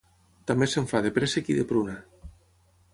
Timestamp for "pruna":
1.73-2.01